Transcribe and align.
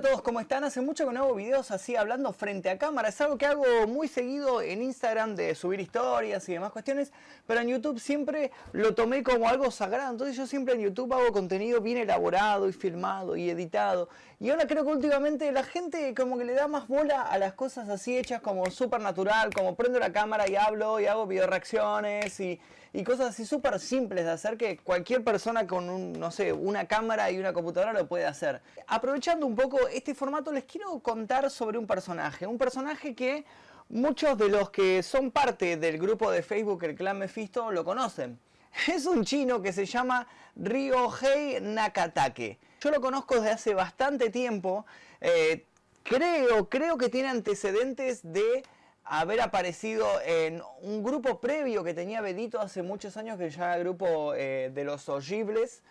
a 0.00 0.02
todos, 0.02 0.22
¿cómo 0.22 0.40
están? 0.40 0.64
Hace 0.64 0.80
mucho 0.80 1.06
que 1.06 1.12
no 1.12 1.24
hago 1.24 1.34
videos 1.34 1.70
así 1.70 1.94
hablando 1.94 2.32
frente 2.32 2.70
a 2.70 2.78
cámara. 2.78 3.10
Es 3.10 3.20
algo 3.20 3.36
que 3.36 3.44
hago 3.44 3.86
muy 3.86 4.08
seguido 4.08 4.62
en 4.62 4.82
Instagram 4.82 5.36
de 5.36 5.54
subir 5.54 5.78
historias 5.78 6.48
y 6.48 6.54
demás 6.54 6.72
cuestiones, 6.72 7.12
pero 7.46 7.60
en 7.60 7.68
YouTube 7.68 8.00
siempre 8.00 8.50
lo 8.72 8.94
tomé 8.94 9.22
como 9.22 9.46
algo 9.46 9.70
sagrado. 9.70 10.12
Entonces 10.12 10.38
yo 10.38 10.46
siempre 10.46 10.72
en 10.72 10.80
YouTube 10.80 11.12
hago 11.12 11.30
contenido 11.32 11.82
bien 11.82 11.98
elaborado 11.98 12.66
y 12.66 12.72
filmado 12.72 13.36
y 13.36 13.50
editado. 13.50 14.08
Y 14.38 14.48
ahora 14.48 14.66
creo 14.66 14.86
que 14.86 14.92
últimamente 14.92 15.52
la 15.52 15.64
gente 15.64 16.14
como 16.14 16.38
que 16.38 16.46
le 16.46 16.54
da 16.54 16.66
más 16.66 16.88
bola 16.88 17.20
a 17.20 17.36
las 17.36 17.52
cosas 17.52 17.90
así 17.90 18.16
hechas 18.16 18.40
como 18.40 18.70
súper 18.70 19.02
natural, 19.02 19.52
como 19.52 19.74
prendo 19.74 19.98
la 19.98 20.12
cámara 20.12 20.48
y 20.48 20.56
hablo 20.56 20.98
y 20.98 21.04
hago 21.08 21.26
video 21.26 21.46
reacciones 21.46 22.40
y, 22.40 22.58
y 22.92 23.04
cosas 23.04 23.28
así 23.28 23.44
súper 23.44 23.78
simples 23.78 24.24
de 24.24 24.30
hacer 24.30 24.56
que 24.56 24.78
cualquier 24.78 25.22
persona 25.22 25.66
con 25.66 25.88
un, 25.88 26.12
no 26.12 26.30
sé, 26.30 26.52
una 26.52 26.86
cámara 26.86 27.30
y 27.30 27.38
una 27.38 27.52
computadora 27.52 27.92
lo 27.92 28.08
puede 28.08 28.24
hacer. 28.24 28.62
Aprovechando 28.86 29.46
un 29.46 29.54
poco 29.54 29.78
este 29.92 30.14
formato, 30.14 30.52
les 30.52 30.64
quiero 30.64 30.98
contar 31.00 31.50
sobre 31.50 31.78
un 31.78 31.86
personaje. 31.86 32.46
Un 32.46 32.58
personaje 32.58 33.14
que 33.14 33.44
muchos 33.88 34.38
de 34.38 34.48
los 34.48 34.70
que 34.70 35.02
son 35.02 35.30
parte 35.30 35.76
del 35.76 35.98
grupo 35.98 36.30
de 36.30 36.42
Facebook 36.42 36.84
El 36.84 36.94
Clan 36.94 37.18
Mephisto 37.18 37.70
lo 37.70 37.84
conocen. 37.84 38.38
Es 38.88 39.06
un 39.06 39.24
chino 39.24 39.60
que 39.60 39.72
se 39.72 39.84
llama 39.84 40.26
Ryohei 40.56 41.60
Nakatake. 41.60 42.58
Yo 42.80 42.90
lo 42.90 43.00
conozco 43.00 43.34
desde 43.34 43.50
hace 43.50 43.74
bastante 43.74 44.30
tiempo. 44.30 44.86
Eh, 45.20 45.66
creo, 46.02 46.68
creo 46.68 46.96
que 46.96 47.08
tiene 47.08 47.28
antecedentes 47.28 48.20
de 48.22 48.62
haber 49.04 49.40
aparecido 49.40 50.06
en 50.24 50.62
un 50.82 51.02
grupo 51.02 51.40
previo 51.40 51.82
que 51.82 51.94
tenía 51.94 52.20
Bedito 52.20 52.60
hace 52.60 52.82
muchos 52.82 53.16
años 53.16 53.38
que 53.38 53.50
se 53.50 53.58
llama 53.58 53.74
el 53.74 53.82
grupo 53.82 54.34
eh, 54.34 54.70
de 54.72 54.84
los 54.84 55.08
Ogibles 55.08 55.82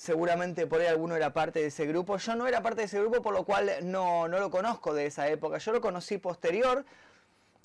seguramente 0.00 0.66
por 0.66 0.80
ahí 0.80 0.86
alguno 0.86 1.14
era 1.14 1.34
parte 1.34 1.60
de 1.60 1.66
ese 1.66 1.84
grupo. 1.84 2.16
Yo 2.16 2.34
no 2.34 2.46
era 2.46 2.62
parte 2.62 2.80
de 2.80 2.86
ese 2.86 2.98
grupo, 2.98 3.20
por 3.20 3.34
lo 3.34 3.44
cual 3.44 3.70
no, 3.82 4.28
no 4.28 4.38
lo 4.38 4.50
conozco 4.50 4.94
de 4.94 5.04
esa 5.04 5.28
época. 5.28 5.58
Yo 5.58 5.72
lo 5.72 5.82
conocí 5.82 6.16
posterior, 6.16 6.86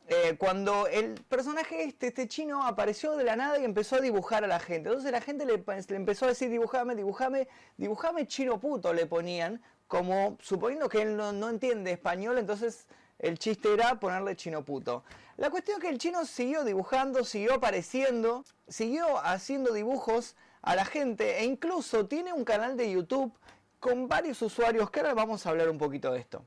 eh, 0.09 0.35
cuando 0.37 0.85
el 0.87 1.13
personaje 1.29 1.85
este, 1.85 2.07
este 2.07 2.27
chino 2.27 2.67
apareció 2.67 3.15
de 3.15 3.23
la 3.23 3.37
nada 3.37 3.57
y 3.57 3.63
empezó 3.63 3.95
a 3.95 4.01
dibujar 4.01 4.43
a 4.43 4.47
la 4.47 4.59
gente. 4.59 4.89
Entonces 4.89 5.13
la 5.13 5.21
gente 5.21 5.45
le, 5.45 5.63
empezó 5.95 6.25
a 6.25 6.27
decir, 6.27 6.49
dibujame, 6.49 6.93
dibujame, 6.93 7.47
dibujame 7.77 8.27
chino 8.27 8.59
puto, 8.59 8.93
le 8.93 9.05
ponían, 9.05 9.61
como 9.87 10.37
suponiendo 10.41 10.89
que 10.89 11.03
él 11.03 11.15
no, 11.15 11.31
no 11.31 11.49
entiende 11.49 11.91
español, 11.91 12.37
entonces 12.37 12.85
el 13.17 13.39
chiste 13.39 13.73
era 13.73 13.97
ponerle 13.97 14.35
chino 14.35 14.65
puto. 14.65 15.05
La 15.37 15.49
cuestión 15.49 15.77
es 15.77 15.83
que 15.83 15.89
el 15.89 15.99
chino 15.99 16.25
siguió 16.25 16.65
dibujando, 16.65 17.23
siguió 17.23 17.53
apareciendo, 17.53 18.43
siguió 18.67 19.19
haciendo 19.19 19.71
dibujos 19.71 20.35
a 20.65 20.75
la 20.75 20.83
gente 20.83 21.39
e 21.39 21.45
incluso 21.45 22.07
tiene 22.07 22.33
un 22.33 22.43
canal 22.43 22.75
de 22.75 22.91
YouTube 22.91 23.31
con 23.79 24.07
varios 24.07 24.41
usuarios 24.41 24.89
que 24.89 24.99
ahora 24.99 25.13
vamos 25.13 25.45
a 25.45 25.51
hablar 25.51 25.69
un 25.69 25.77
poquito 25.77 26.11
de 26.11 26.19
esto. 26.19 26.43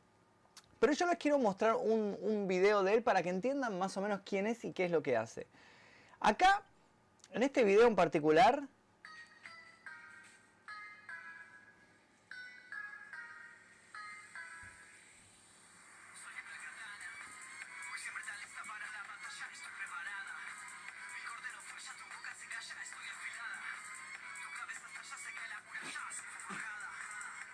Pero 0.80 0.92
yo 0.92 1.06
les 1.06 1.16
quiero 1.18 1.38
mostrar 1.38 1.76
un, 1.76 2.16
un 2.20 2.48
video 2.48 2.82
de 2.82 2.94
él 2.94 3.02
para 3.02 3.22
que 3.22 3.30
entiendan 3.30 3.78
más 3.78 3.96
o 3.96 4.00
menos 4.00 4.20
quién 4.24 4.48
es 4.48 4.64
y 4.64 4.72
qué 4.72 4.86
es 4.86 4.90
lo 4.90 5.02
que 5.04 5.16
hace. 5.16 5.46
Acá, 6.18 6.62
en 7.30 7.44
este 7.44 7.62
video 7.62 7.86
en 7.86 7.94
particular, 7.94 8.64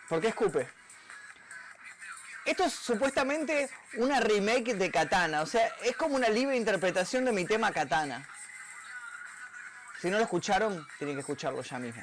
¿Por 0.09 0.21
qué 0.21 0.29
escupe? 0.29 0.69
Esto 2.45 2.65
es 2.65 2.75
supuestamente 2.75 3.71
una 3.95 4.21
remake 4.21 4.75
de 4.75 4.91
Katana, 4.91 5.41
o 5.41 5.47
sea, 5.47 5.67
es 5.83 5.97
como 5.97 6.15
una 6.15 6.29
libre 6.29 6.57
interpretación 6.57 7.25
de 7.25 7.33
mi 7.33 7.47
tema 7.47 7.73
Katana. 7.73 8.29
Si 10.01 10.11
no 10.11 10.19
lo 10.19 10.25
escucharon, 10.25 10.87
tienen 10.99 11.17
que 11.17 11.21
escucharlo 11.21 11.63
ya 11.63 11.79
mismo. 11.79 12.03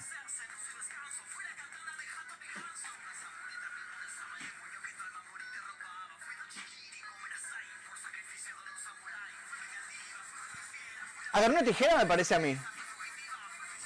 Agarrar 11.33 11.51
una 11.51 11.63
tijera 11.63 11.97
me 11.97 12.05
parece 12.05 12.35
a 12.35 12.39
mí. 12.39 12.57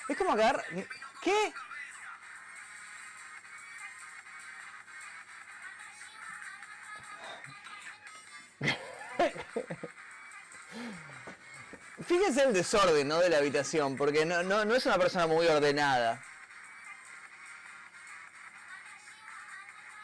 Es 0.07 0.17
como 0.17 0.31
agarrar... 0.31 0.65
¿Qué? 1.25 1.53
Fíjense 12.05 12.43
el 12.43 12.53
desorden 12.53 13.07
¿no? 13.07 13.17
de 13.17 13.29
la 13.29 13.37
habitación, 13.37 13.97
porque 13.97 14.23
no, 14.23 14.43
no, 14.43 14.65
no 14.65 14.75
es 14.75 14.85
una 14.85 14.99
persona 14.99 15.25
muy 15.25 15.47
ordenada. 15.47 16.23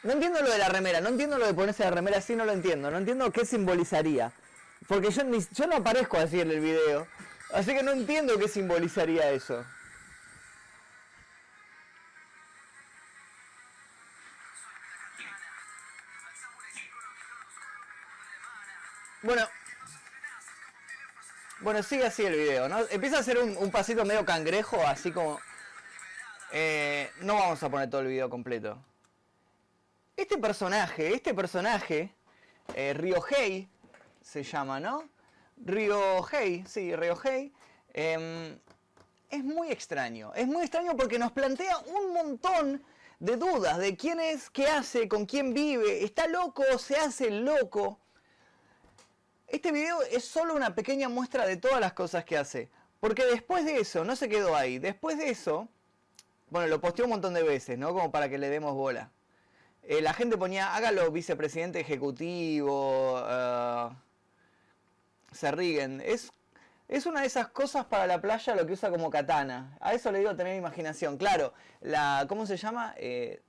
No 0.01 0.13
entiendo 0.13 0.41
lo 0.41 0.49
de 0.49 0.57
la 0.57 0.69
remera, 0.69 1.01
no 1.01 1.09
entiendo 1.09 1.37
lo 1.37 1.45
de 1.45 1.53
ponerse 1.53 1.83
la 1.83 1.91
remera 1.91 2.17
así, 2.17 2.35
no 2.35 2.45
lo 2.45 2.53
entiendo. 2.53 2.89
No 2.89 2.97
entiendo 2.97 3.31
qué 3.31 3.45
simbolizaría. 3.45 4.31
Porque 4.87 5.11
yo, 5.11 5.21
yo 5.51 5.67
no 5.67 5.75
aparezco 5.75 6.17
así 6.17 6.41
en 6.41 6.49
el 6.49 6.61
video. 6.61 7.05
Así 7.53 7.75
que 7.75 7.83
no 7.83 7.91
entiendo 7.91 8.39
qué 8.39 8.47
simbolizaría 8.47 9.29
eso. 9.29 9.63
Bueno, 19.23 19.47
bueno, 21.59 21.83
sigue 21.83 22.07
así 22.07 22.25
el 22.25 22.33
video, 22.33 22.67
¿no? 22.67 22.79
Empieza 22.89 23.17
a 23.17 23.19
hacer 23.19 23.37
un, 23.37 23.69
pasito 23.69 24.03
medio 24.03 24.25
cangrejo, 24.25 24.81
así 24.87 25.11
como... 25.11 25.39
Eh, 26.51 27.11
no 27.21 27.35
vamos 27.35 27.61
a 27.61 27.69
poner 27.69 27.87
todo 27.87 28.01
el 28.01 28.07
video 28.07 28.31
completo. 28.31 28.83
Este 30.17 30.39
personaje, 30.39 31.13
este 31.13 31.35
personaje, 31.35 32.15
eh, 32.73 32.93
Ryohei, 32.95 33.69
se 34.21 34.41
llama, 34.41 34.79
¿no? 34.79 35.07
Ryohei, 35.63 36.65
sí, 36.65 36.95
Ryohei, 36.95 37.53
eh, 37.93 38.57
es 39.29 39.43
muy 39.43 39.71
extraño. 39.71 40.33
Es 40.33 40.47
muy 40.47 40.63
extraño 40.63 40.97
porque 40.97 41.19
nos 41.19 41.31
plantea 41.31 41.77
un 41.77 42.11
montón 42.11 42.83
de 43.19 43.37
dudas 43.37 43.77
de 43.77 43.95
quién 43.95 44.19
es, 44.19 44.49
qué 44.49 44.67
hace, 44.67 45.07
con 45.07 45.27
quién 45.27 45.53
vive, 45.53 46.03
está 46.03 46.27
loco, 46.27 46.63
se 46.79 46.97
hace 46.97 47.29
loco. 47.29 48.00
Este 49.51 49.73
video 49.73 50.01
es 50.03 50.23
solo 50.23 50.55
una 50.55 50.75
pequeña 50.75 51.09
muestra 51.09 51.45
de 51.45 51.57
todas 51.57 51.81
las 51.81 51.91
cosas 51.91 52.23
que 52.23 52.37
hace. 52.37 52.69
Porque 53.01 53.25
después 53.25 53.65
de 53.65 53.79
eso, 53.79 54.05
no 54.05 54.15
se 54.15 54.29
quedó 54.29 54.55
ahí. 54.55 54.79
Después 54.79 55.17
de 55.17 55.29
eso, 55.29 55.67
bueno, 56.49 56.69
lo 56.69 56.79
posteó 56.79 57.03
un 57.03 57.11
montón 57.11 57.33
de 57.33 57.43
veces, 57.43 57.77
¿no? 57.77 57.93
Como 57.93 58.11
para 58.11 58.29
que 58.29 58.37
le 58.37 58.47
demos 58.47 58.73
bola. 58.75 59.11
Eh, 59.83 60.01
la 60.01 60.13
gente 60.13 60.37
ponía, 60.37 60.73
hágalo 60.73 61.11
vicepresidente 61.11 61.81
ejecutivo, 61.81 63.19
uh, 63.19 63.93
se 65.33 65.51
riguen. 65.51 66.01
Es, 66.05 66.31
es 66.87 67.05
una 67.05 67.19
de 67.19 67.27
esas 67.27 67.49
cosas 67.49 67.83
para 67.85 68.07
la 68.07 68.21
playa 68.21 68.55
lo 68.55 68.65
que 68.65 68.71
usa 68.71 68.89
como 68.89 69.09
katana. 69.09 69.77
A 69.81 69.93
eso 69.93 70.13
le 70.13 70.19
digo 70.19 70.33
tener 70.37 70.55
imaginación. 70.55 71.17
Claro, 71.17 71.53
la, 71.81 72.25
¿cómo 72.29 72.45
se 72.45 72.55
llama? 72.55 72.93
Eh, 72.95 73.41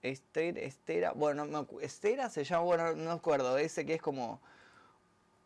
estera, 0.00 1.12
bueno, 1.12 1.44
no, 1.44 1.68
estera 1.82 2.30
se 2.30 2.44
llama, 2.44 2.64
bueno, 2.64 2.92
no 2.94 3.10
me 3.10 3.16
acuerdo, 3.16 3.58
ese 3.58 3.84
que 3.84 3.96
es 3.96 4.00
como 4.00 4.40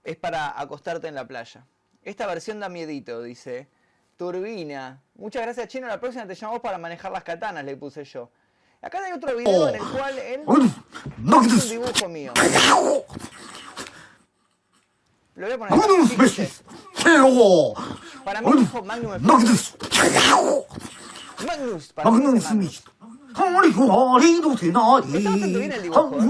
es 0.05 0.17
para 0.17 0.61
acostarte 0.61 1.09
en 1.09 1.15
la 1.15 1.27
playa. 1.27 1.67
Esta 2.03 2.27
versión 2.27 2.61
da 2.61 2.69
miedito, 2.69 3.23
dice. 3.23 3.69
Turbina. 4.17 5.03
Muchas 5.17 5.43
gracias, 5.43 5.69
Chino. 5.69 5.87
La 5.89 5.99
próxima 5.99 6.27
te 6.27 6.35
llamamos 6.35 6.61
para 6.63 6.79
manejar 6.79 7.11
las 7.11 7.25
katanas, 7.25 7.65
le 7.65 7.77
puse 7.77 8.05
yo. 8.05 8.31
Acá 8.83 8.99
hay 9.05 9.13
otro 9.13 9.35
video 9.37 9.69
en 9.69 9.75
el 9.77 9.83
cual 9.91 10.19
él 10.19 10.43
hace 11.39 11.55
un 11.55 11.71
dibujo 11.71 12.09
mío. 12.09 12.33
Lo 15.37 15.47
voy 15.47 15.55
a 15.55 15.59
poner. 15.59 15.75
Para 18.25 18.41
mí 18.41 18.47
dijo 18.61 18.83
Magnum 18.85 19.12
Magnus. 19.21 19.75
Magnus. 21.47 21.93
Para 21.93 22.11
mí 22.11 22.23
Magnus. 22.45 22.75
Está 25.09 25.25
bastante 25.31 25.59
bien 25.59 25.73
el 25.73 25.83
dibujo. 25.83 26.00
¿eh? 26.21 26.27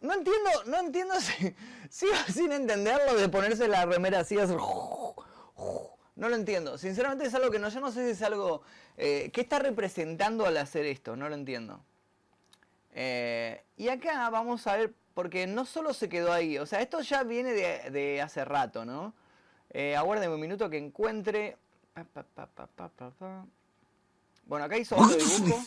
entiendo, 0.18 0.50
no 0.66 0.78
entiendo 0.80 1.14
si 1.20 1.54
sigo 1.88 2.16
sin 2.32 2.52
entenderlo 2.52 3.14
de 3.14 3.28
ponerse 3.28 3.68
la 3.68 3.86
remera 3.86 4.20
así, 4.20 4.36
No 6.16 6.30
lo 6.30 6.34
entiendo. 6.34 6.78
Sinceramente 6.78 7.26
es 7.26 7.34
algo 7.34 7.50
que 7.50 7.58
no, 7.58 7.68
yo 7.68 7.80
no 7.80 7.92
sé 7.92 8.06
si 8.06 8.10
es 8.12 8.22
algo... 8.22 8.62
Eh, 8.96 9.30
¿Qué 9.34 9.42
está 9.42 9.58
representando 9.58 10.46
al 10.46 10.56
hacer 10.56 10.86
esto? 10.86 11.14
No 11.14 11.28
lo 11.28 11.34
entiendo. 11.34 11.84
Eh, 12.94 13.62
y 13.76 13.88
acá 13.88 14.30
vamos 14.30 14.66
a 14.66 14.76
ver, 14.76 14.94
porque 15.12 15.46
no 15.46 15.66
solo 15.66 15.92
se 15.92 16.08
quedó 16.08 16.32
ahí, 16.32 16.56
o 16.56 16.64
sea, 16.64 16.80
esto 16.80 17.02
ya 17.02 17.22
viene 17.22 17.52
de, 17.52 18.22
hace 18.22 18.46
rato, 18.46 18.86
¿no? 18.86 19.12
Eh, 19.70 19.94
aguárdenme 19.94 20.34
un 20.34 20.40
minuto 20.40 20.70
que 20.70 20.78
encuentre... 20.78 21.58
Bueno, 24.46 24.64
acá 24.64 24.78
hizo 24.78 24.96
otro 24.96 25.16
dibujo. 25.16 25.62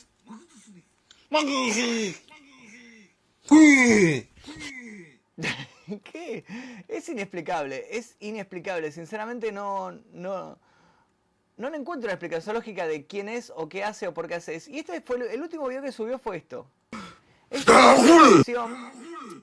¿Qué? 6.04 6.44
Es 6.88 7.10
inexplicable, 7.10 7.86
es 7.92 8.16
inexplicable. 8.20 8.92
Sinceramente 8.92 9.52
no, 9.52 9.92
no, 10.12 10.58
no 11.58 11.70
le 11.70 11.78
encuentro 11.78 12.08
una 12.08 12.14
explicación 12.14 12.56
lógica 12.56 12.88
de 12.88 13.06
quién 13.06 13.30
es 13.30 13.52
o 13.56 13.70
qué 13.70 13.84
hace 13.84 14.08
o 14.08 14.14
por 14.14 14.28
qué 14.28 14.36
hace. 14.36 14.62
Y 14.68 14.80
este 14.80 15.02
fue 15.02 15.18
el, 15.34 15.42
último 15.42 15.68
video 15.68 15.82
que 15.82 15.92
subió 15.92 16.20
fue 16.20 16.38
esto. 16.38 16.68
Esta 17.50 17.96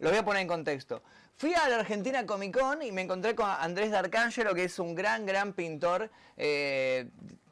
lo 0.00 0.10
voy 0.10 0.18
a 0.18 0.24
poner 0.24 0.42
en 0.42 0.48
contexto. 0.48 1.02
Fui 1.36 1.52
a 1.54 1.68
la 1.68 1.80
Argentina 1.80 2.24
Comic 2.24 2.58
Con 2.58 2.82
y 2.82 2.92
me 2.92 3.02
encontré 3.02 3.34
con 3.34 3.48
Andrés 3.48 3.90
D'Arcangelo, 3.90 4.54
que 4.54 4.64
es 4.64 4.78
un 4.78 4.94
gran, 4.94 5.26
gran 5.26 5.52
pintor. 5.52 6.10
Eh, 6.36 7.08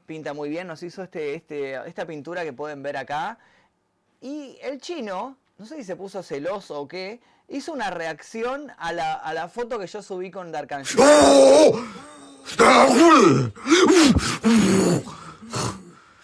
pinta 0.07 0.33
muy 0.33 0.49
bien, 0.49 0.67
nos 0.67 0.83
hizo 0.83 1.03
este, 1.03 1.35
este, 1.35 1.75
esta 1.87 2.07
pintura 2.07 2.45
que 2.45 2.53
pueden 2.53 2.83
ver 2.83 2.97
acá. 2.97 3.39
Y 4.21 4.59
el 4.63 4.81
chino, 4.81 5.37
no 5.59 5.67
sé 5.67 5.77
si 5.77 5.85
se 5.85 5.97
puso 5.97 6.23
celoso 6.23 6.81
o 6.81 6.89
qué, 6.89 7.21
hizo 7.49 7.73
una 7.73 7.91
reacción 7.91 8.73
a 8.79 8.93
la, 8.93 9.15
a 9.15 9.35
la 9.35 9.49
foto 9.49 9.79
que 9.79 9.87
yo 9.87 10.03
subí 10.03 10.31
con 10.31 10.53
D'Arcangelo. 10.53 11.05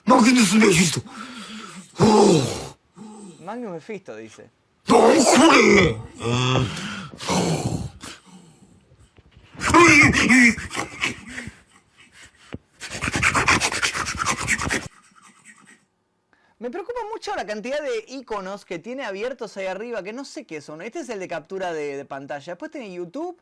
Magnus 0.05 0.55
Mephisto. 0.55 1.03
Magnus 3.41 3.73
Mephisto, 3.73 4.17
dice. 4.17 4.51
Me 16.59 16.71
preocupa 16.71 17.01
mucho 17.11 17.30
la 17.41 17.47
cantidad 17.47 17.81
de 17.81 18.05
iconos 18.09 18.67
que 18.67 18.79
tiene 18.79 19.03
abiertos 19.03 19.57
ahí 19.57 19.65
arriba, 19.65 20.03
que 20.03 20.13
no 20.13 20.27
sé 20.27 20.45
qué 20.45 20.61
son. 20.61 20.83
Este 20.83 21.01
es 21.01 21.09
el 21.09 21.19
de 21.19 21.27
captura 21.27 21.73
de, 21.73 22.05
pantalla. 22.05 22.53
Después 22.53 22.71
tiene 22.71 22.93
YouTube, 22.93 23.41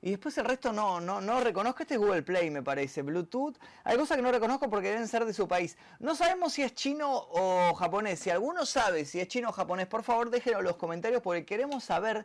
y 0.00 0.10
después 0.10 0.38
el 0.38 0.44
resto 0.44 0.72
no, 0.72 1.00
no, 1.00 1.20
no 1.20 1.40
reconozco. 1.40 1.82
Este 1.82 1.94
es 1.94 2.00
Google 2.00 2.22
Play, 2.22 2.50
me 2.50 2.62
parece. 2.62 3.02
Bluetooth. 3.02 3.56
Hay 3.82 3.96
cosas 3.96 4.18
que 4.18 4.22
no 4.22 4.30
reconozco 4.30 4.70
porque 4.70 4.90
deben 4.90 5.08
ser 5.08 5.24
de 5.24 5.34
su 5.34 5.48
país. 5.48 5.76
No 5.98 6.14
sabemos 6.14 6.52
si 6.52 6.62
es 6.62 6.76
chino 6.76 7.10
o 7.12 7.74
japonés. 7.74 8.20
Si 8.20 8.30
alguno 8.30 8.66
sabe 8.66 9.04
si 9.04 9.18
es 9.18 9.26
chino 9.26 9.48
o 9.48 9.52
japonés, 9.52 9.88
por 9.88 10.04
favor 10.04 10.30
déjenlo 10.30 10.60
en 10.60 10.66
los 10.66 10.76
comentarios 10.76 11.20
porque 11.20 11.44
queremos 11.44 11.82
saber 11.82 12.24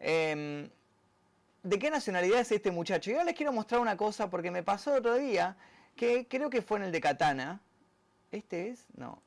em, 0.00 0.70
de 1.64 1.78
qué 1.78 1.90
nacionalidad 1.90 2.40
es 2.40 2.50
este 2.50 2.70
muchacho. 2.70 3.10
Y 3.10 3.12
ahora 3.12 3.26
les 3.26 3.34
quiero 3.34 3.52
mostrar 3.52 3.82
una 3.82 3.98
cosa 3.98 4.30
porque 4.30 4.50
me 4.50 4.62
pasó 4.62 4.92
el 4.92 5.00
otro 5.00 5.16
día 5.16 5.54
que 5.96 6.26
creo 6.26 6.48
que 6.48 6.62
fue 6.62 6.78
en 6.78 6.84
el 6.84 6.92
de 6.92 7.00
Katana. 7.02 7.60
¿Este 8.30 8.70
es? 8.70 8.86
No. 8.96 9.25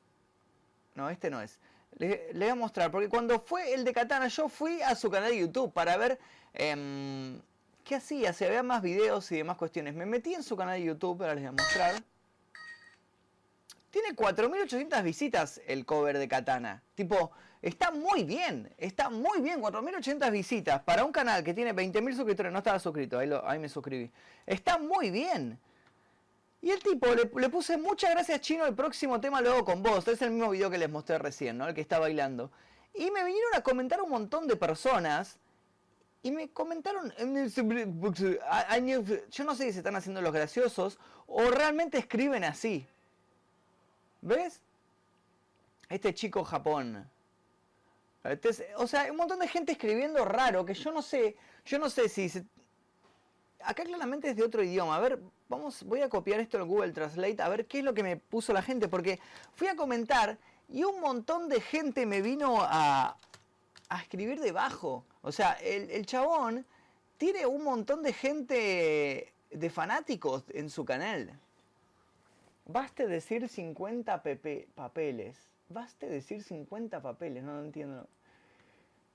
No, 0.94 1.10
este 1.10 1.30
no 1.30 1.40
es. 1.40 1.58
Le, 1.98 2.30
voy 2.32 2.48
a 2.48 2.54
mostrar, 2.54 2.90
porque 2.90 3.08
cuando 3.08 3.40
fue 3.40 3.74
el 3.74 3.84
de 3.84 3.92
Katana, 3.92 4.28
yo 4.28 4.48
fui 4.48 4.80
a 4.82 4.94
su 4.94 5.10
canal 5.10 5.30
de 5.30 5.38
YouTube 5.38 5.72
para 5.72 5.96
ver 5.96 6.18
em, 6.54 7.40
¿Qué 7.90 7.96
hacía? 7.96 8.32
Se 8.32 8.46
veía 8.46 8.62
más 8.62 8.82
videos 8.82 9.32
y 9.32 9.36
demás 9.36 9.56
cuestiones. 9.56 9.94
Me 9.94 10.06
metí 10.06 10.32
en 10.32 10.44
su 10.44 10.56
canal 10.56 10.78
de 10.78 10.86
YouTube, 10.86 11.22
ahora 11.22 11.34
les 11.34 11.42
voy 11.42 11.48
a 11.48 11.52
mostrar. 11.52 12.02
Tiene 13.90 14.14
4.800 14.14 15.02
visitas 15.02 15.60
el 15.66 15.84
cover 15.84 16.18
de 16.18 16.28
Katana. 16.28 16.84
Tipo, 16.94 17.32
está 17.60 17.90
muy 17.90 18.22
bien, 18.22 18.72
está 18.78 19.10
muy 19.10 19.40
bien, 19.40 19.60
4.800 19.60 20.30
visitas 20.30 20.80
para 20.82 21.04
un 21.04 21.10
canal 21.10 21.42
que 21.42 21.52
tiene 21.52 21.74
20.000 21.74 22.14
suscriptores. 22.14 22.52
No 22.52 22.58
estaba 22.58 22.78
suscrito, 22.78 23.18
ahí, 23.18 23.28
ahí, 23.44 23.58
me 23.58 23.68
suscribí. 23.68 24.08
Está 24.46 24.78
muy 24.78 25.10
bien. 25.10 25.58
Y 26.62 26.70
el 26.70 26.82
tipo, 26.82 27.06
le, 27.14 27.48
puse 27.48 27.78
muchas 27.78 28.10
gracias 28.10 28.40
chino, 28.40 28.66
el 28.66 28.74
próximo 28.74 29.20
tema 29.20 29.40
luego 29.40 29.64
con 29.64 29.82
vos. 29.82 30.06
Es 30.08 30.20
el 30.20 30.30
mismo 30.30 30.50
video 30.50 30.70
que 30.70 30.78
les 30.78 30.90
mostré 30.90 31.18
recién, 31.18 31.56
¿no? 31.56 31.66
El 31.66 31.74
que 31.74 31.80
está 31.80 31.98
bailando. 31.98 32.50
Y 32.94 33.10
me 33.10 33.24
vinieron 33.24 33.54
a 33.54 33.62
comentar 33.62 34.02
un 34.02 34.10
montón 34.10 34.46
de 34.46 34.56
personas 34.56 35.38
y 36.22 36.32
me 36.32 36.50
comentaron, 36.50 37.14
yo 37.16 39.44
no 39.44 39.54
sé 39.54 39.64
si 39.64 39.72
se 39.72 39.78
están 39.78 39.96
haciendo 39.96 40.20
los 40.20 40.34
graciosos 40.34 40.98
o 41.26 41.50
realmente 41.50 41.96
escriben 41.96 42.44
así. 42.44 42.86
¿Ves? 44.20 44.60
Este 45.88 46.12
chico 46.12 46.44
Japón. 46.44 47.08
o 48.76 48.86
sea, 48.86 49.10
un 49.10 49.16
montón 49.16 49.38
de 49.38 49.48
gente 49.48 49.72
escribiendo 49.72 50.26
raro 50.26 50.66
que 50.66 50.74
yo 50.74 50.92
no 50.92 51.00
sé, 51.00 51.36
yo 51.64 51.78
no 51.78 51.88
sé 51.88 52.10
si 52.10 52.30
acá 53.64 53.84
claramente 53.84 54.30
es 54.30 54.36
de 54.36 54.42
otro 54.42 54.62
idioma. 54.62 54.96
A 54.96 55.00
ver, 55.00 55.18
vamos, 55.48 55.82
voy 55.84 56.00
a 56.00 56.08
copiar 56.08 56.40
esto 56.40 56.58
en 56.58 56.68
Google 56.68 56.92
Translate 56.92 57.42
a 57.42 57.48
ver 57.48 57.66
qué 57.66 57.78
es 57.78 57.84
lo 57.84 57.94
que 57.94 58.02
me 58.02 58.16
puso 58.16 58.52
la 58.52 58.62
gente 58.62 58.88
porque 58.88 59.18
fui 59.54 59.68
a 59.68 59.76
comentar 59.76 60.38
y 60.68 60.84
un 60.84 61.00
montón 61.00 61.48
de 61.48 61.60
gente 61.60 62.06
me 62.06 62.22
vino 62.22 62.58
a, 62.60 63.16
a 63.90 64.00
escribir 64.00 64.40
debajo. 64.40 65.04
O 65.22 65.32
sea, 65.32 65.52
el, 65.54 66.06
chabón 66.06 66.64
tiene 67.18 67.44
un 67.44 67.62
montón 67.62 68.02
de 68.02 68.12
gente, 68.12 69.32
de 69.50 69.70
fanáticos 69.70 70.44
en 70.54 70.70
su 70.70 70.84
canal. 70.84 71.38
Baste 72.64 73.06
decir 73.06 73.48
50 73.48 74.22
papeles. 74.74 75.36
Baste 75.68 76.06
decir 76.08 76.42
50 76.42 77.02
papeles, 77.02 77.42
no 77.42 77.54
lo 77.54 77.64
entiendo. 77.64 78.08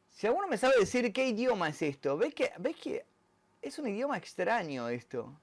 Si 0.09 0.27
alguno 0.27 0.47
me 0.47 0.57
sabe 0.57 0.75
decir 0.79 1.11
qué 1.11 1.27
idioma 1.27 1.69
es 1.69 1.81
esto, 1.81 2.17
¿ves 2.17 2.33
que, 2.33 2.51
ves 2.59 2.75
que 2.75 3.05
es 3.67 3.79
un 3.79 3.87
idioma 3.87 4.17
extraño 4.17 4.89
esto? 4.89 5.35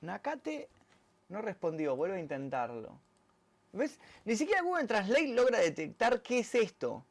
Nakate 0.00 0.68
no 1.28 1.42
respondió, 1.42 1.94
vuelvo 1.94 2.16
a 2.16 2.20
intentarlo. 2.20 2.98
¿Ves? 3.72 3.98
Ni 4.24 4.34
siquiera 4.36 4.62
Google 4.62 4.86
Translate 4.86 5.28
logra 5.28 5.58
detectar 5.58 6.22
qué 6.22 6.40
es 6.40 6.54
esto. 6.54 7.04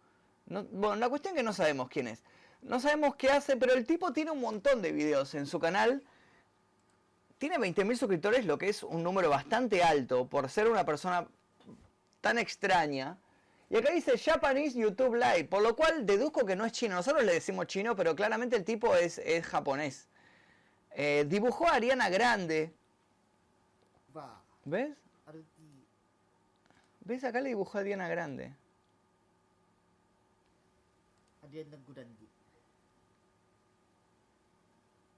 bueno, 0.46 0.96
la 0.96 1.08
cuestión 1.08 1.34
es 1.34 1.40
que 1.40 1.44
no 1.44 1.54
sabemos 1.54 1.90
quién 1.90 2.08
es. 2.08 2.24
No 2.62 2.82
sabemos 2.82 3.16
qué 3.16 3.32
hace, 3.32 3.56
pero 3.56 3.74
el 3.74 3.86
tipo 3.86 4.12
tiene 4.12 4.32
un 4.32 4.42
montón 4.42 4.82
de 4.82 4.92
videos 4.92 5.34
en 5.36 5.46
su 5.46 5.60
canal. 5.60 6.04
Tiene 7.38 7.58
20.000 7.58 7.96
suscriptores, 7.96 8.46
lo 8.46 8.58
que 8.58 8.68
es 8.68 8.84
un 8.84 9.02
número 9.02 9.30
bastante 9.30 9.82
alto 9.82 10.28
por 10.28 10.50
ser 10.50 10.70
una 10.70 10.86
persona 10.86 11.26
tan 12.20 12.38
extraña. 12.38 13.18
Y 13.70 13.78
acá 13.78 13.92
dice 13.94 14.18
Japanese 14.18 14.80
YouTube 14.80 15.16
Live, 15.16 15.46
por 15.46 15.62
lo 15.62 15.76
cual 15.76 16.06
deduzco 16.06 16.46
que 16.46 16.56
no 16.56 16.66
es 16.66 16.72
chino. 16.72 16.96
Nosotros 16.96 17.24
le 17.24 17.34
decimos 17.34 17.68
chino, 17.68 17.96
pero 17.96 18.16
claramente 18.16 18.56
el 18.56 18.66
tipo 18.66 18.96
es, 18.96 19.20
es 19.20 19.46
japonés. 19.46 20.08
Eh, 20.92 21.26
dibujó 21.28 21.68
a 21.68 21.76
Ariana 21.76 22.10
Grande. 22.10 22.74
¿Ves? 24.66 24.96
¿Ves? 27.02 27.24
Acá 27.24 27.42
le 27.42 27.50
dibujó 27.50 27.78
a 27.78 27.84
Diana 27.84 28.08
Grande. 28.08 28.54
Diana 31.50 31.78
Grande. 31.88 32.28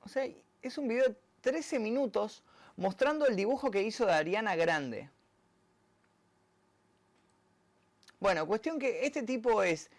O 0.02 0.08
sea, 0.08 0.25
es 0.62 0.78
un 0.78 0.88
video 0.88 1.10
de 1.10 1.16
13 1.42 1.80
minutos 1.80 2.44
mostrando 2.78 3.28
el 3.28 3.36
dibujo 3.36 3.72
que 3.72 3.84
hizo 3.84 4.06
de 4.06 4.14
Ariana 4.14 4.56
Grande. 4.56 5.10
Bueno, 8.22 8.46
cuestión 8.46 8.78
que 8.78 9.04
este 9.06 9.24
tipo 9.24 9.63
es. 9.63 9.90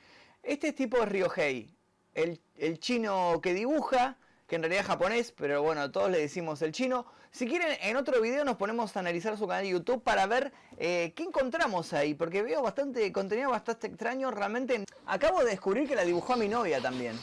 Este 0.45 0.73
tipo 0.73 1.03
es 1.03 1.09
Ryohei. 1.09 1.77
El, 2.15 2.41
el 2.57 2.79
chino 2.79 3.41
que 3.43 3.53
dibuja 3.53 4.17
que 4.47 4.57
en 4.57 4.63
realidad 4.63 4.83
es 4.83 4.87
japonés, 4.87 5.33
pero 5.33 5.63
bueno, 5.63 5.91
todos 5.91 6.11
le 6.11 6.19
decimos 6.19 6.63
el 6.63 6.73
chino. 6.73 7.05
Si 7.33 7.49
quieren, 7.49 7.77
en 7.81 7.97
otro 7.97 8.21
video 8.21 8.45
nos 8.45 8.57
ponemos 8.57 8.95
a 8.97 9.01
analizar 9.01 9.37
su 9.37 9.49
canal 9.49 9.65
de 9.65 9.71
YouTube 9.71 10.03
para 10.03 10.27
ver 10.27 10.53
eh, 10.77 11.13
qué 11.17 11.25
encontramos 11.25 11.93
ahí, 11.95 12.15
porque 12.15 12.43
veo 12.43 12.63
bastante 12.63 13.11
contenido 13.11 13.51
bastante 13.51 13.89
extraño. 13.89 14.31
Realmente, 14.31 14.85
acabo 15.07 15.41
de 15.41 15.51
descubrir 15.51 15.89
que 15.89 15.97
la 15.97 16.05
dibujó 16.05 16.35
a 16.35 16.37
mi 16.37 16.49
novia 16.49 16.81
también. 16.81 17.19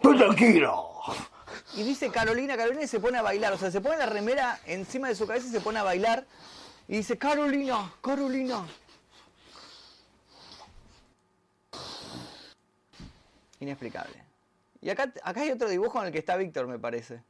Tranquilo. 0.00 0.88
Y 1.74 1.82
dice 1.82 2.10
Carolina, 2.10 2.56
Carolina 2.56 2.86
se 2.86 3.00
pone 3.00 3.18
a 3.18 3.22
bailar, 3.22 3.52
o 3.52 3.58
sea, 3.58 3.70
se 3.70 3.80
pone 3.80 3.98
la 3.98 4.06
remera 4.06 4.60
encima 4.64 5.08
de 5.08 5.14
su 5.14 5.26
cabeza 5.26 5.48
y 5.48 5.50
se 5.50 5.60
pone 5.60 5.78
a 5.78 5.82
bailar. 5.82 6.24
Y 6.88 6.96
dice, 6.96 7.18
Carolina, 7.18 7.92
Carolina, 8.00 8.66
Inexplicable. 13.60 14.14
Y 14.80 14.90
acá, 14.90 15.12
acá 15.22 15.40
hay 15.40 15.50
otro 15.50 15.68
dibujo 15.68 16.00
en 16.00 16.06
el 16.06 16.12
que 16.12 16.18
está 16.18 16.36
Víctor, 16.36 16.66
me 16.66 16.78
parece. 16.78 17.20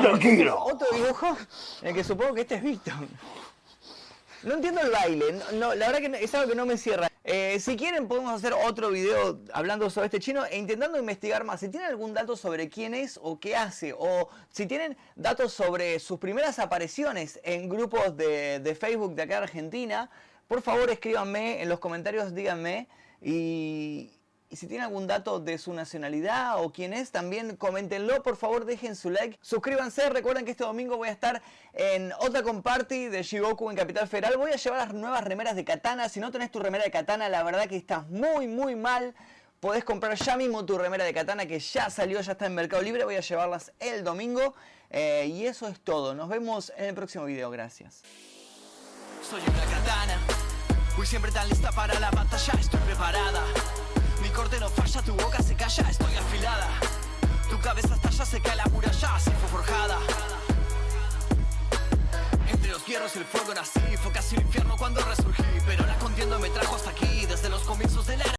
tranquilo! 0.00 0.58
Otro 0.60 0.86
dibujo 0.92 1.36
en 1.82 1.88
el 1.88 1.94
que 1.94 2.04
supongo 2.04 2.34
que 2.34 2.40
este 2.42 2.56
es 2.56 2.62
Víctor. 2.62 2.94
No 4.42 4.54
entiendo 4.54 4.80
el 4.80 4.90
baile, 4.90 5.40
no, 5.54 5.74
la 5.74 5.90
verdad 5.90 6.10
que 6.10 6.24
es 6.24 6.34
algo 6.34 6.50
que 6.50 6.56
no 6.56 6.66
me 6.66 6.76
cierra. 6.76 7.09
Eh, 7.22 7.60
si 7.60 7.76
quieren 7.76 8.08
podemos 8.08 8.32
hacer 8.32 8.54
otro 8.54 8.90
video 8.90 9.40
hablando 9.52 9.90
sobre 9.90 10.06
este 10.06 10.20
chino 10.20 10.44
e 10.46 10.56
intentando 10.56 10.98
investigar 10.98 11.44
más. 11.44 11.60
Si 11.60 11.68
tienen 11.68 11.90
algún 11.90 12.14
dato 12.14 12.36
sobre 12.36 12.68
quién 12.68 12.94
es 12.94 13.18
o 13.22 13.38
qué 13.38 13.56
hace, 13.56 13.94
o 13.96 14.28
si 14.48 14.66
tienen 14.66 14.96
datos 15.16 15.52
sobre 15.52 15.98
sus 15.98 16.18
primeras 16.18 16.58
apariciones 16.58 17.38
en 17.42 17.68
grupos 17.68 18.16
de, 18.16 18.60
de 18.60 18.74
Facebook 18.74 19.14
de 19.14 19.22
acá 19.22 19.36
de 19.36 19.42
Argentina, 19.44 20.10
por 20.48 20.62
favor 20.62 20.90
escríbanme 20.90 21.62
en 21.62 21.68
los 21.68 21.78
comentarios, 21.78 22.34
díganme 22.34 22.88
Y, 23.22 24.19
y 24.50 24.56
si 24.56 24.66
tienen 24.66 24.86
algún 24.86 25.06
dato 25.06 25.38
de 25.38 25.58
su 25.58 25.72
nacionalidad 25.72 26.62
o 26.62 26.72
quién 26.72 26.92
es, 26.92 27.12
también 27.12 27.54
coméntenlo. 27.54 28.20
Por 28.24 28.36
favor, 28.36 28.64
dejen 28.64 28.96
su 28.96 29.08
like. 29.08 29.38
Suscríbanse. 29.40 30.10
Recuerden 30.10 30.44
que 30.44 30.50
este 30.50 30.64
domingo 30.64 30.96
voy 30.96 31.08
a 31.08 31.12
estar 31.12 31.40
en 31.72 32.12
Otakon 32.18 32.60
Party 32.60 33.06
de 33.06 33.22
Shigoku 33.22 33.70
en 33.70 33.76
Capital 33.76 34.08
Federal. 34.08 34.36
Voy 34.36 34.50
a 34.50 34.56
llevar 34.56 34.88
las 34.88 34.92
nuevas 34.94 35.22
remeras 35.22 35.54
de 35.54 35.64
Katana. 35.64 36.08
Si 36.08 36.18
no 36.18 36.32
tenés 36.32 36.50
tu 36.50 36.58
remera 36.58 36.82
de 36.82 36.90
Katana, 36.90 37.28
la 37.28 37.44
verdad 37.44 37.68
que 37.68 37.76
estás 37.76 38.08
muy, 38.08 38.48
muy 38.48 38.74
mal. 38.74 39.14
Podés 39.60 39.84
comprar 39.84 40.16
ya 40.16 40.36
mismo 40.36 40.64
tu 40.64 40.76
remera 40.78 41.04
de 41.04 41.14
Katana 41.14 41.46
que 41.46 41.60
ya 41.60 41.88
salió, 41.88 42.20
ya 42.20 42.32
está 42.32 42.46
en 42.46 42.54
Mercado 42.56 42.82
Libre. 42.82 43.04
Voy 43.04 43.14
a 43.14 43.20
llevarlas 43.20 43.70
el 43.78 44.02
domingo. 44.02 44.54
Eh, 44.90 45.30
y 45.32 45.46
eso 45.46 45.68
es 45.68 45.78
todo. 45.78 46.12
Nos 46.16 46.28
vemos 46.28 46.72
en 46.76 46.86
el 46.86 46.94
próximo 46.96 47.24
video. 47.24 47.50
Gracias. 47.50 48.02
Soy 49.22 49.40
una 49.42 49.64
katana, 49.64 50.18
siempre 51.04 51.30
tan 51.30 51.48
lista 51.48 51.70
para 51.70 51.98
la 52.00 52.10
batalla, 52.10 52.52
estoy 52.58 52.80
preparada. 52.80 53.44
Mi 54.20 54.28
corte 54.28 54.60
no 54.60 54.68
falla, 54.68 55.02
tu 55.02 55.14
boca 55.14 55.42
se 55.42 55.54
calla, 55.54 55.88
estoy 55.88 56.14
afilada. 56.14 56.68
Tu 57.48 57.58
cabeza 57.58 57.94
estalla, 57.94 58.24
se 58.26 58.40
cae 58.40 58.56
la 58.56 58.66
muralla, 58.66 59.14
así 59.14 59.30
fue 59.30 59.48
forjada. 59.48 59.98
Entre 62.48 62.70
los 62.70 62.84
hierros 62.84 63.16
y 63.16 63.18
el 63.20 63.24
fuego 63.24 63.54
nací, 63.54 63.80
fue 64.02 64.12
casi 64.12 64.36
el 64.36 64.42
infierno 64.42 64.76
cuando 64.76 65.00
resurgí. 65.02 65.42
Pero 65.66 65.86
la 65.86 65.96
contienda 65.98 66.38
me 66.38 66.50
trajo 66.50 66.76
hasta 66.76 66.90
aquí, 66.90 67.26
desde 67.26 67.48
los 67.48 67.62
comienzos 67.62 68.06
del 68.06 68.18
la... 68.18 68.24